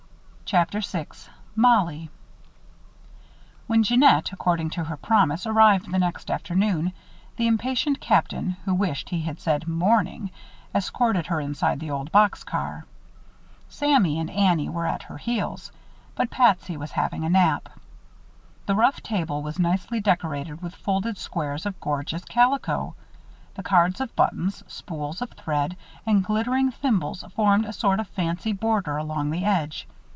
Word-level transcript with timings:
CHAPTER 0.59 0.81
VI 0.81 1.07
MOLLIE 1.55 2.09
When 3.67 3.83
Jeannette, 3.83 4.33
according 4.33 4.71
to 4.71 4.83
her 4.83 4.97
promise, 4.97 5.47
arrived 5.47 5.89
the 5.89 5.97
next 5.97 6.29
afternoon, 6.29 6.91
the 7.37 7.47
impatient 7.47 8.01
Captain, 8.01 8.57
who 8.65 8.73
wished 8.73 9.07
he 9.07 9.21
had 9.21 9.39
said 9.39 9.65
morning, 9.65 10.29
escorted 10.75 11.27
her 11.27 11.39
inside 11.39 11.79
the 11.79 11.89
old 11.89 12.11
box 12.11 12.43
car. 12.43 12.85
Sammy 13.69 14.19
and 14.19 14.29
Annie 14.29 14.67
were 14.67 14.85
at 14.85 15.03
her 15.03 15.17
heels; 15.17 15.71
but 16.15 16.29
Patsy 16.29 16.75
was 16.75 16.91
having 16.91 17.23
a 17.23 17.29
nap. 17.29 17.69
The 18.65 18.75
rough 18.75 19.01
table 19.01 19.41
was 19.41 19.57
nicely 19.57 20.01
decorated 20.01 20.61
with 20.61 20.75
folded 20.75 21.17
squares 21.17 21.65
of 21.65 21.79
gorgeous 21.79 22.25
calico. 22.25 22.95
The 23.55 23.63
cards 23.63 24.01
of 24.01 24.13
buttons, 24.17 24.63
spools 24.67 25.21
of 25.21 25.29
thread, 25.29 25.77
and 26.05 26.25
glittering 26.25 26.71
thimbles 26.71 27.23
formed 27.37 27.63
a 27.63 27.71
sort 27.71 28.01
of 28.01 28.07
fancy 28.09 28.51
border 28.51 28.97
along 28.97 29.29
the 29.31 29.45
edge. 29.45 29.87